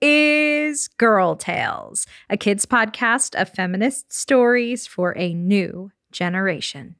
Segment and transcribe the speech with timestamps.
[0.00, 6.96] is Girl Tales, a kids podcast of feminist stories for a new generation.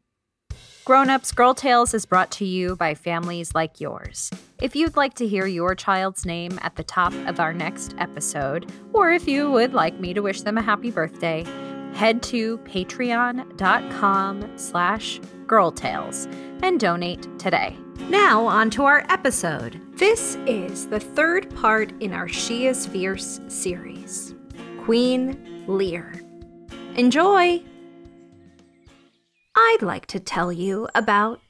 [0.85, 4.31] Grown Ups Girl Tales is brought to you by families like yours.
[4.63, 8.73] If you'd like to hear your child's name at the top of our next episode,
[8.95, 11.45] or if you would like me to wish them a happy birthday,
[11.93, 16.27] head to patreon.com slash girltales
[16.63, 17.77] and donate today.
[18.07, 19.81] Now, on to our episode.
[19.97, 24.35] This is the third part in our She is Fierce series
[24.85, 26.13] Queen Lear.
[26.97, 27.63] Enjoy!
[29.57, 31.41] I'd like to tell you about.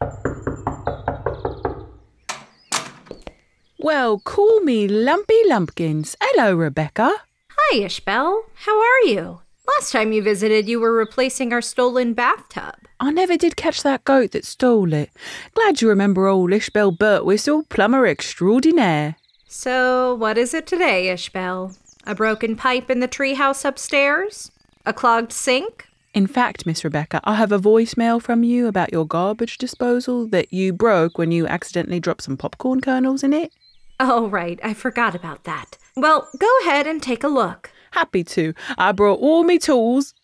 [3.79, 6.17] Well, call me Lumpy Lumpkins.
[6.21, 7.13] Hello, Rebecca.
[7.51, 8.43] Hi, Ishbel.
[8.55, 9.41] How are you?
[9.77, 12.75] Last time you visited, you were replacing our stolen bathtub.
[13.01, 15.11] I never did catch that goat that stole it.
[15.55, 19.17] Glad you remember old Ishbel Birtwistle, plumber extraordinaire.
[19.47, 21.77] So, what is it today, Ishbel?
[22.07, 24.51] A broken pipe in the treehouse upstairs?
[24.87, 25.87] A clogged sink?
[26.15, 30.53] In fact, Miss Rebecca, I have a voicemail from you about your garbage disposal that
[30.53, 33.53] you broke when you accidentally dropped some popcorn kernels in it.
[34.01, 34.59] Oh, right.
[34.63, 35.77] I forgot about that.
[35.97, 37.71] Well, go ahead and take a look.
[37.99, 38.55] Happy to.
[38.79, 40.15] I brought all me tools.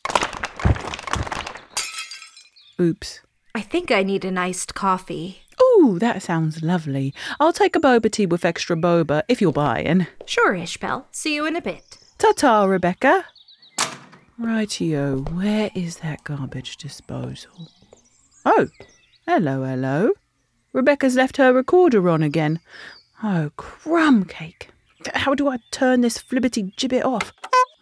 [2.80, 3.20] Oops.
[3.52, 5.40] I think I need an iced coffee.
[5.60, 7.12] Ooh, that sounds lovely.
[7.40, 10.06] I'll take a boba tea with extra boba if you're buying.
[10.24, 11.06] Sure, Ishbel.
[11.10, 11.98] See you in a bit.
[12.18, 13.24] Ta ta, Rebecca.
[14.40, 17.72] Rightio, where is that garbage disposal?
[18.46, 18.68] Oh,
[19.26, 20.12] hello, hello.
[20.72, 22.60] Rebecca's left her recorder on again.
[23.20, 24.68] Oh, crumb cake.
[25.12, 27.32] How do I turn this flibbity gibbet off?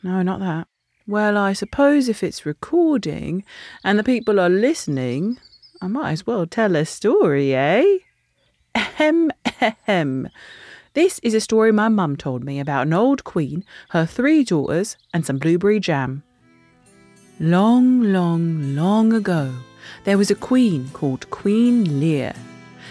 [0.03, 0.67] No, not that.
[1.07, 3.45] Well, I suppose if it's recording
[3.85, 5.39] and the people are listening,
[5.81, 7.99] I might as well tell a story, eh?
[8.75, 9.31] Ahem,
[9.61, 10.29] ahem.
[10.95, 14.97] This is a story my mum told me about an old queen, her three daughters,
[15.15, 16.23] and some blueberry jam.
[17.41, 19.53] Long, long, long ago,
[20.05, 22.35] there was a queen called Queen Lear.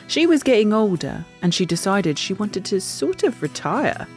[0.08, 4.08] She was getting older and she decided she wanted to sort of retire.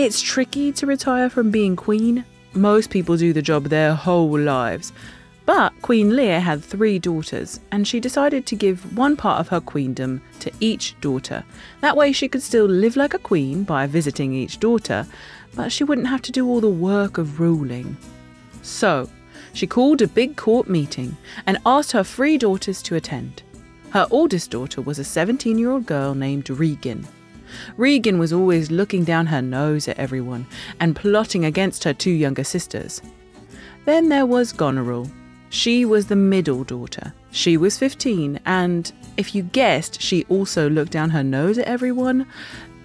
[0.00, 2.24] It's tricky to retire from being queen.
[2.54, 4.92] Most people do the job their whole lives.
[5.44, 9.60] But Queen Lear had three daughters, and she decided to give one part of her
[9.60, 11.42] queendom to each daughter.
[11.80, 15.04] That way, she could still live like a queen by visiting each daughter,
[15.56, 17.96] but she wouldn't have to do all the work of ruling.
[18.62, 19.10] So,
[19.52, 23.42] she called a big court meeting and asked her three daughters to attend.
[23.90, 27.04] Her oldest daughter was a 17 year old girl named Regan.
[27.76, 30.46] Regan was always looking down her nose at everyone
[30.80, 33.02] and plotting against her two younger sisters.
[33.84, 35.10] Then there was Goneril.
[35.50, 37.12] She was the middle daughter.
[37.30, 42.26] She was 15, and if you guessed she also looked down her nose at everyone,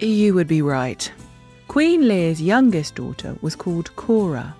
[0.00, 1.10] you would be right.
[1.68, 4.54] Queen Lear's youngest daughter was called Cora.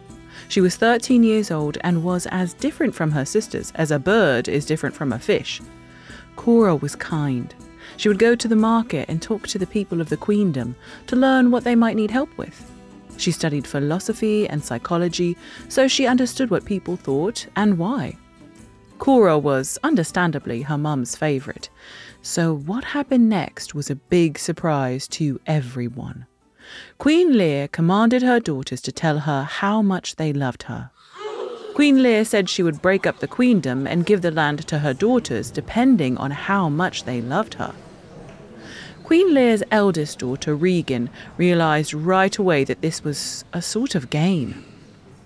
[0.48, 4.48] She was 13 years old and was as different from her sisters as a bird
[4.48, 5.60] is different from a fish.
[6.36, 7.54] Cora was kind.
[7.96, 10.76] She would go to the market and talk to the people of the queendom
[11.06, 12.70] to learn what they might need help with.
[13.16, 15.36] She studied philosophy and psychology,
[15.68, 18.16] so she understood what people thought and why.
[18.98, 21.68] Cora was, understandably, her mum's favourite,
[22.22, 26.26] so what happened next was a big surprise to everyone.
[26.98, 30.90] Queen Lear commanded her daughters to tell her how much they loved her.
[31.74, 34.94] Queen Lear said she would break up the queendom and give the land to her
[34.94, 37.74] daughters depending on how much they loved her.
[39.04, 44.64] Queen Lear's eldest daughter, Regan, realised right away that this was a sort of game.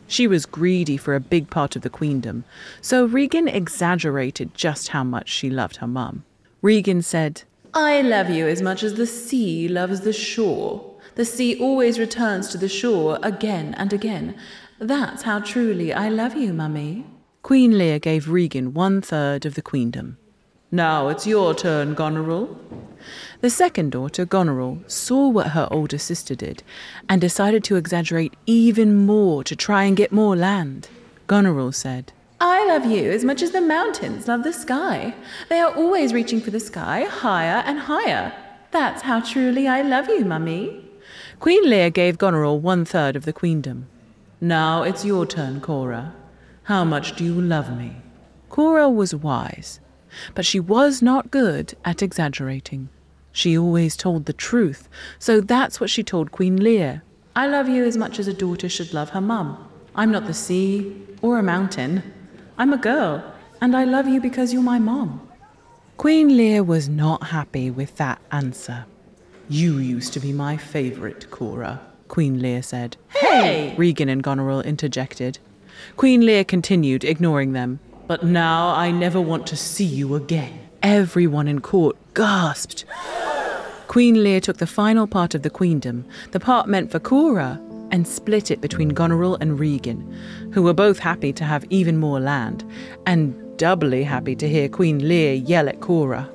[0.08, 2.44] She was greedy for a big part of the queendom,
[2.80, 6.25] so Regan exaggerated just how much she loved her mum.
[6.60, 10.84] Regan said, I love you as much as the sea loves the shore.
[11.14, 14.34] The sea always returns to the shore again and again.
[14.80, 17.04] That's how truly I love you, mummy.
[17.42, 20.19] Queen Lear gave Regan one third of the queendom.
[20.70, 22.54] Now it's your turn, Goneril.
[23.40, 26.62] The second daughter, Goneril, saw what her older sister did
[27.08, 30.90] and decided to exaggerate even more to try and get more land.
[31.26, 35.14] Goneril said, I love you as much as the mountains love the sky.
[35.48, 38.34] They are always reaching for the sky higher and higher.
[38.70, 40.84] That's how truly I love you, mummy.
[41.40, 43.88] Queen Lear gave Goneril one third of the queendom.
[44.38, 46.14] Now it's your turn, Cora.
[46.64, 47.96] How much do you love me?
[48.50, 49.80] Cora was wise
[50.34, 52.88] but she was not good at exaggerating.
[53.32, 54.88] She always told the truth,
[55.18, 57.02] so that's what she told Queen Lear.
[57.36, 59.68] I love you as much as a daughter should love her mum.
[59.94, 62.02] I'm not the sea or a mountain.
[62.56, 63.22] I'm a girl,
[63.60, 65.20] and I love you because you're my mum.
[65.96, 68.86] Queen Lear was not happy with that answer.
[69.48, 72.96] You used to be my favourite, Cora, Queen Lear said.
[73.08, 73.74] Hey!
[73.76, 75.38] Regan and Goneril interjected.
[75.96, 77.80] Queen Lear continued, ignoring them.
[78.08, 80.58] But now I never want to see you again.
[80.82, 82.87] Everyone in court gasped.
[83.87, 87.60] Queen Lear took the final part of the queendom, the part meant for Cora,
[87.90, 90.10] and split it between Goneril and Regan,
[90.55, 92.64] who were both happy to have even more land,
[93.05, 96.31] and doubly happy to hear Queen Lear yell at Cora.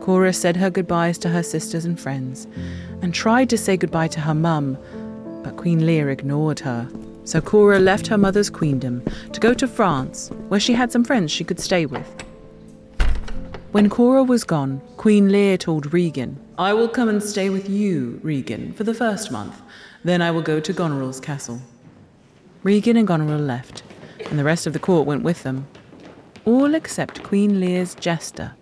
[0.00, 2.48] Cora said her goodbyes to her sisters and friends,
[3.02, 4.76] and tried to say goodbye to her mum,
[5.44, 6.88] but Queen Lear ignored her
[7.24, 11.32] so Cora left her mother's queendom to go to France, where she had some friends
[11.32, 12.06] she could stay with.
[13.72, 18.20] When Cora was gone, Queen Lear told Regan, I will come and stay with you,
[18.22, 19.60] Regan, for the first month.
[20.04, 21.60] Then I will go to Goneril's castle.
[22.62, 23.82] Regan and Goneril left,
[24.30, 25.66] and the rest of the court went with them.
[26.44, 28.52] All except Queen Lear's jester,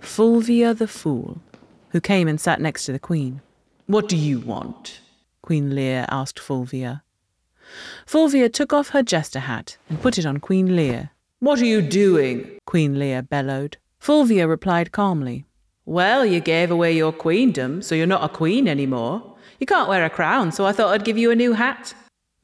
[0.00, 1.42] Fulvia the Fool,
[1.90, 3.42] who came and sat next to the Queen.
[3.86, 5.00] What do you want?
[5.42, 7.02] Queen Lear asked Fulvia.
[8.06, 11.10] Fulvia took off her jester hat and put it on Queen Lear.
[11.40, 12.58] What are you doing?
[12.66, 13.76] Queen Lear bellowed.
[13.98, 15.44] Fulvia replied calmly.
[15.84, 19.36] Well, you gave away your queendom, so you're not a queen anymore.
[19.58, 21.94] You can't wear a crown, so I thought I'd give you a new hat.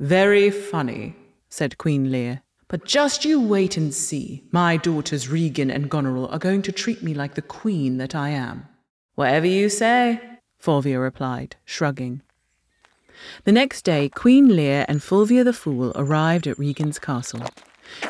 [0.00, 1.16] Very funny,
[1.48, 2.42] said Queen Lear.
[2.68, 4.44] But just you wait and see.
[4.52, 8.28] My daughters Regan and Goneril are going to treat me like the queen that I
[8.28, 8.66] am.
[9.14, 10.20] Whatever you say,
[10.58, 12.22] Fulvia replied, shrugging.
[13.44, 17.44] The next day, Queen Lear and Fulvia the Fool arrived at Regan's castle.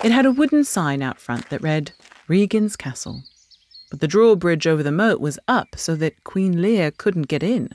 [0.02, 1.92] It had a wooden sign out front that read,
[2.26, 3.22] Regan's Castle.
[3.90, 7.70] But the drawbridge over the moat was up so that Queen Lear couldn't get in.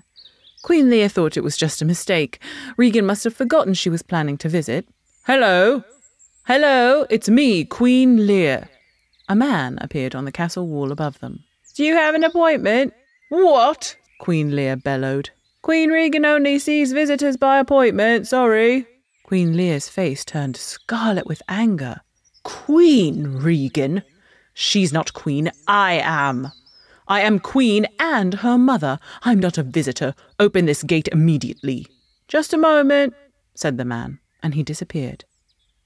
[0.62, 2.40] Queen Lear thought it was just a mistake.
[2.78, 4.88] Regan must have forgotten she was planning to visit.
[5.26, 5.84] Hello!
[6.46, 7.06] Hello!
[7.10, 8.70] It's me, Queen Lear.
[9.28, 11.44] A man appeared on the castle wall above them.
[11.76, 12.94] Do you have an appointment?
[13.30, 13.98] What?
[14.20, 15.32] Queen Lear bellowed.
[15.64, 18.86] Queen Regan only sees visitors by appointment, sorry.
[19.24, 22.02] Queen Lear's face turned scarlet with anger.
[22.44, 24.04] Queen Regan?
[24.54, 26.52] She's not queen, I am.
[27.08, 29.00] I am queen and her mother.
[29.22, 30.14] I'm not a visitor.
[30.38, 31.88] Open this gate immediately.
[32.28, 33.14] Just a moment,
[33.56, 35.24] said the man, and he disappeared.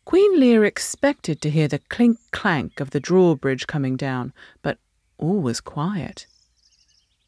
[0.05, 4.79] Queen Lear expected to hear the clink clank of the drawbridge coming down, but
[5.19, 6.25] all was quiet.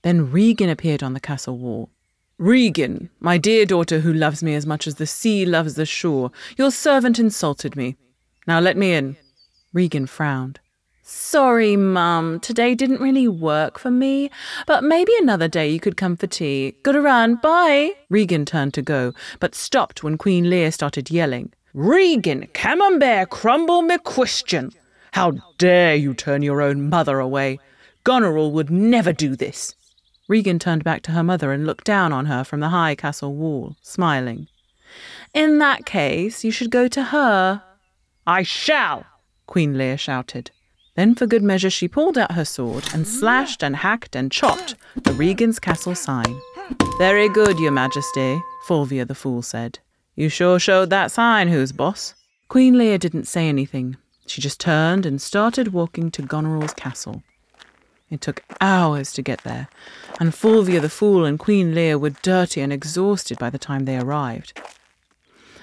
[0.01, 1.91] Then Regan appeared on the castle wall.
[2.39, 6.31] Regan, my dear daughter who loves me as much as the sea loves the shore,
[6.57, 7.97] your servant insulted me.
[8.47, 9.17] Now let me in.
[9.73, 10.61] Regan frowned.
[11.01, 14.31] Sorry, Mum, today didn't really work for me,
[14.65, 16.75] but maybe another day you could come for tea.
[16.81, 17.91] Gotta run, bye.
[18.09, 21.51] Regan turned to go, but stopped when Queen Lear started yelling.
[21.73, 24.71] Regan, camembert, crumble me question.
[25.11, 27.59] How dare you turn your own mother away?
[28.05, 29.75] Goneril would never do this.
[30.29, 33.33] Regan turned back to her mother and looked down on her from the high castle
[33.33, 34.47] wall, smiling.
[35.33, 37.63] In that case, you should go to her.
[38.27, 39.05] I shall,
[39.47, 40.51] Queen Lear shouted.
[40.95, 44.75] Then, for good measure, she pulled out her sword and slashed and hacked and chopped
[45.03, 46.39] the Regan's castle sign.
[46.99, 49.79] Very good, your majesty, Fulvia the fool said.
[50.15, 52.13] You sure showed that sign who's boss.
[52.49, 53.97] Queen Lear didn't say anything.
[54.27, 57.23] She just turned and started walking to Goneril's castle.
[58.09, 59.67] It took hours to get there,
[60.19, 63.97] and Fulvia the Fool and Queen Lear were dirty and exhausted by the time they
[63.97, 64.59] arrived.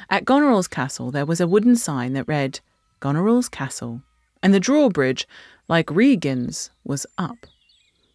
[0.08, 2.60] At Goneril's castle there was a wooden sign that read,
[3.00, 4.02] Goneril's Castle,
[4.42, 5.26] and the drawbridge,
[5.68, 7.46] like Regan's, was up.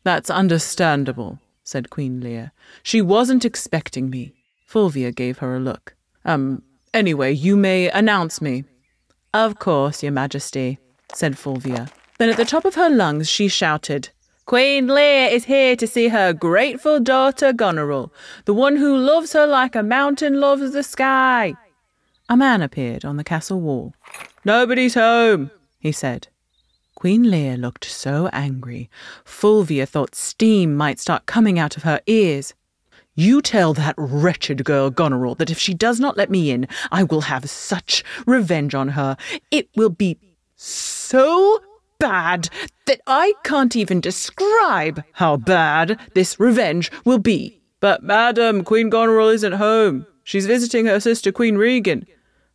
[0.04, 2.54] That's understandable, said Queen Lear.
[2.84, 4.34] She wasn't expecting me.
[4.66, 5.96] Fulvia gave her a look.
[6.24, 8.64] Um, anyway, you may announce me.
[9.34, 10.80] Of course, your majesty,
[11.14, 11.90] said Fulvia.
[12.18, 14.10] Then at the top of her lungs she shouted,
[14.46, 18.12] Queen Lear is here to see her grateful daughter Goneril,
[18.46, 21.54] the one who loves her like a mountain loves the sky.
[22.28, 23.94] A man appeared on the castle wall.
[24.44, 26.28] Nobody's home, he said.
[26.96, 28.90] Queen Lear looked so angry,
[29.24, 32.54] Fulvia thought steam might start coming out of her ears.
[33.16, 37.04] You tell that wretched girl Goneril that if she does not let me in, I
[37.04, 39.18] will have such revenge on her.
[39.52, 40.18] It will be
[40.56, 41.60] so
[42.02, 42.50] bad
[42.88, 47.62] that I can't even describe how bad this revenge will be.
[47.80, 50.08] But, madam, Queen Goneril isn't home.
[50.24, 52.06] She's visiting her sister, Queen Regan.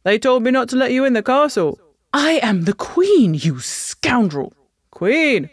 [0.03, 1.79] They told me not to let you in the castle.
[2.13, 4.53] I am the Queen, you scoundrel.
[4.91, 5.49] Queen?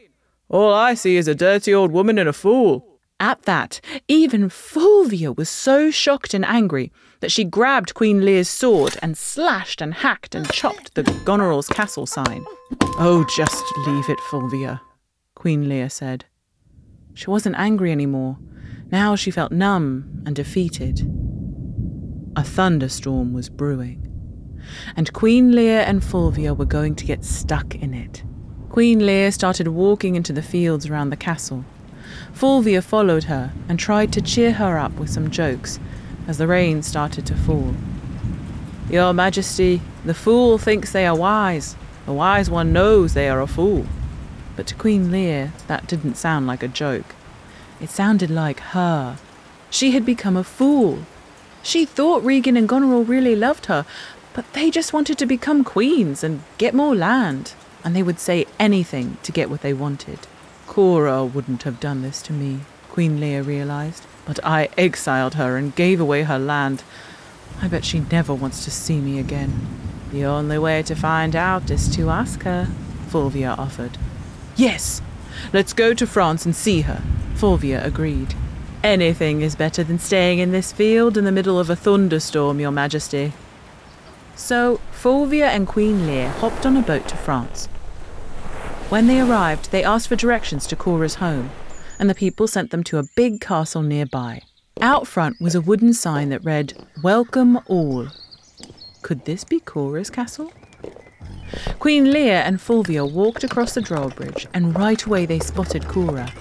[0.50, 2.93] All I see is a dirty old woman and a fool.
[3.24, 8.98] At that, even Fulvia was so shocked and angry that she grabbed Queen Lear's sword
[9.02, 12.44] and slashed and hacked and chopped the Goneril's castle sign.
[13.00, 14.82] Oh, just leave it, Fulvia,
[15.36, 16.26] Queen Lear said.
[17.14, 18.40] She wasn't angry anymore.
[18.92, 21.00] Now she felt numb and defeated.
[22.36, 24.06] A thunderstorm was brewing,
[24.98, 28.22] and Queen Lear and Fulvia were going to get stuck in it.
[28.70, 31.64] Queen Lear started walking into the fields around the castle.
[32.34, 35.80] Fulvia followed her and tried to cheer her up with some jokes
[36.28, 37.74] as the rain started to fall.
[38.90, 41.76] Your Majesty, the fool thinks they are wise.
[42.06, 43.86] The wise one knows they are a fool.
[44.56, 47.16] But to Queen Lear, that didn't sound like a joke.
[47.80, 49.18] It sounded like her.
[49.70, 51.00] She had become a fool.
[51.62, 53.86] She thought Regan and Goneril really loved her,
[54.34, 58.46] but they just wanted to become queens and get more land, and they would say
[58.60, 60.20] anything to get what they wanted.
[60.74, 65.76] Cora wouldn't have done this to me, Queen Lear realized, but I exiled her and
[65.76, 66.82] gave away her land.
[67.62, 69.68] I bet she never wants to see me again.
[70.12, 72.70] The only way to find out is to ask her,
[73.10, 74.00] Fulvia offered.
[74.56, 75.04] Yes,
[75.54, 77.04] let's go to France and see her,
[77.36, 78.34] Fulvia agreed.
[78.84, 82.72] Anything is better than staying in this field in the middle of a thunderstorm, Your
[82.72, 83.34] Majesty.
[84.36, 87.70] So Fulvia and Queen Lear hopped on a boat to France.
[88.94, 91.50] When they arrived, they asked for directions to Cora's home,
[91.98, 94.44] and the people sent them to a big castle nearby.
[94.82, 98.10] Out front was a wooden sign that read, Welcome all.
[99.02, 100.54] Could this be Cora's castle?
[101.80, 106.32] Queen Lear and Fulvia walked across the drawbridge, and right away they spotted Cora.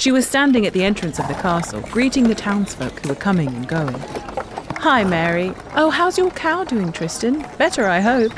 [0.00, 3.54] She was standing at the entrance of the castle, greeting the townsfolk who were coming
[3.54, 4.00] and going.
[4.78, 5.54] Hi, Mary.
[5.76, 7.46] Oh, how's your cow doing, Tristan?
[7.56, 8.32] Better, I hope.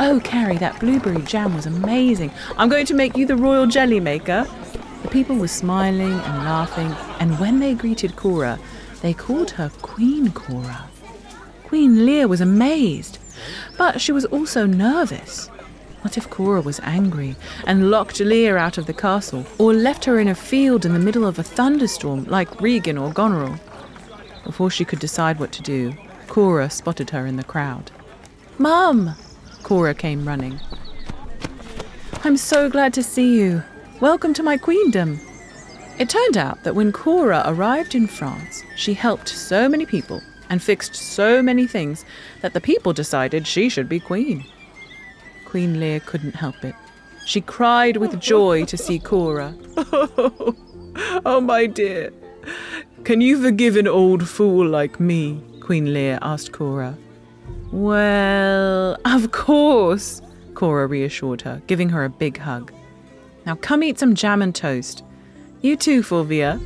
[0.00, 2.30] Oh, Carrie, that blueberry jam was amazing.
[2.56, 4.46] I'm going to make you the royal jelly maker.
[5.02, 8.58] The people were smiling and laughing, and when they greeted Cora,
[9.02, 10.88] they called her Queen Cora.
[11.64, 13.18] Queen Lear was amazed,
[13.76, 15.48] but she was also nervous.
[16.02, 17.34] What if Cora was angry
[17.66, 20.98] and locked Lear out of the castle, or left her in a field in the
[20.98, 23.58] middle of a thunderstorm like Regan or Goneril?
[24.44, 25.94] Before she could decide what to do,
[26.28, 27.90] Cora spotted her in the crowd.
[28.58, 29.14] Mum!
[29.64, 30.60] Cora came running.
[32.22, 33.62] I'm so glad to see you.
[33.98, 35.18] Welcome to my queendom.
[35.98, 40.62] It turned out that when Cora arrived in France, she helped so many people and
[40.62, 42.04] fixed so many things
[42.42, 44.44] that the people decided she should be queen.
[45.46, 46.74] Queen Lear couldn't help it.
[47.24, 49.54] She cried with joy to see Cora.
[49.78, 50.54] Oh,
[51.24, 52.12] oh, my dear.
[53.04, 55.42] Can you forgive an old fool like me?
[55.60, 56.98] Queen Lear asked Cora.
[57.74, 60.22] Well, of course,
[60.54, 62.72] Cora reassured her, giving her a big hug.
[63.46, 65.02] Now come eat some jam and toast.
[65.60, 66.60] You too, Fulvia.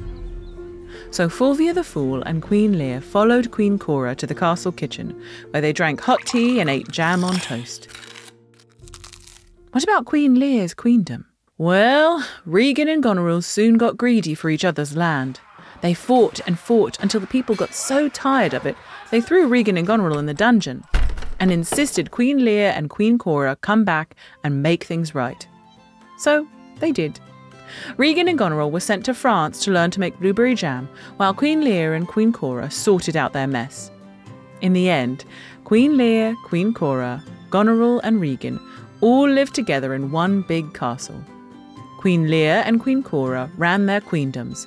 [1.10, 5.62] So Fulvia the Fool and Queen Lear followed Queen Cora to the castle kitchen, where
[5.62, 7.88] they drank hot tea and ate jam on toast.
[9.72, 11.24] What about Queen Lear's queendom?
[11.56, 15.40] Well, Regan and Goneril soon got greedy for each other's land.
[15.80, 18.76] They fought and fought until the people got so tired of it,
[19.10, 20.84] they threw Regan and Goneril in the dungeon
[21.40, 24.14] and insisted Queen Lear and Queen Cora come back
[24.44, 25.46] and make things right.
[26.18, 26.46] So
[26.80, 27.20] they did.
[27.96, 31.62] Regan and Goneril were sent to France to learn to make blueberry jam, while Queen
[31.62, 33.90] Lear and Queen Cora sorted out their mess.
[34.60, 35.24] In the end,
[35.64, 38.58] Queen Lear, Queen Cora, Goneril, and Regan
[39.00, 41.22] all lived together in one big castle.
[41.98, 44.66] Queen Lear and Queen Cora ran their queendoms,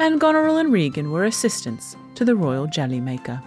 [0.00, 3.40] and Goneril and Regan were assistants to the royal jelly maker.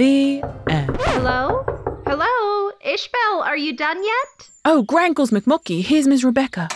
[0.00, 0.96] The end.
[1.00, 1.62] Hello?
[2.06, 2.70] Hello?
[2.82, 4.48] Ishbel, are you done yet?
[4.64, 6.70] Oh, Grankles McMucky, here's Miss Rebecca.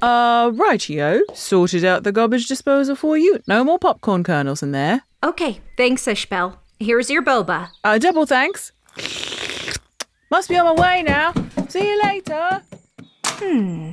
[0.00, 1.20] Uh, rightio.
[1.34, 3.40] Sorted out the garbage disposal for you.
[3.48, 5.02] No more popcorn kernels in there.
[5.24, 6.56] Okay, thanks, Ishbel.
[6.78, 7.70] Here's your boba.
[7.82, 8.70] Uh, double thanks.
[10.30, 11.34] Must be on my way now.
[11.68, 12.62] See you later.
[13.24, 13.90] Hmm.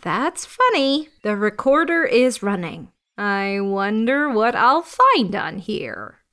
[0.00, 1.10] That's funny.
[1.22, 2.88] The recorder is running.
[3.18, 6.23] I wonder what I'll find on here.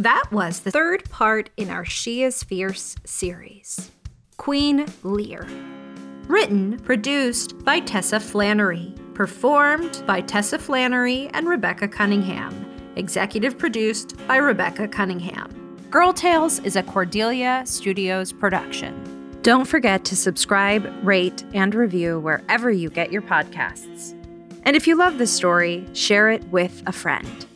[0.00, 3.90] That was the third part in our She is Fierce series
[4.36, 5.44] Queen Lear.
[6.28, 8.94] Written, produced by Tessa Flannery.
[9.14, 12.92] Performed by Tessa Flannery and Rebecca Cunningham.
[12.94, 15.50] Executive produced by Rebecca Cunningham.
[15.90, 19.40] Girl Tales is a Cordelia Studios production.
[19.42, 24.14] Don't forget to subscribe, rate, and review wherever you get your podcasts.
[24.62, 27.47] And if you love this story, share it with a friend.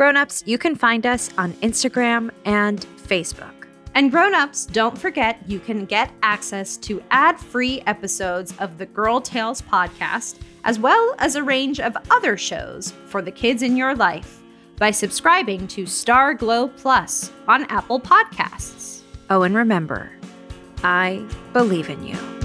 [0.00, 3.66] Grown-ups, you can find us on Instagram and Facebook.
[3.94, 9.60] And grown-ups, don't forget you can get access to ad-free episodes of the Girl Tales
[9.60, 14.40] podcast, as well as a range of other shows for the kids in your life
[14.78, 19.02] by subscribing to Starglow Plus on Apple Podcasts.
[19.28, 20.10] Oh, and remember,
[20.82, 22.39] I believe in you.